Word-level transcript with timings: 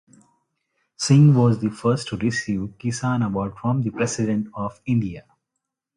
Singh 0.97 1.35
was 1.35 1.59
the 1.59 1.69
first 1.69 2.07
to 2.07 2.17
receive 2.17 2.73
Kisan 2.79 3.23
Award 3.23 3.55
from 3.61 3.83
the 3.83 3.91
President 3.91 4.47
of 4.55 4.81
India. 4.87 5.25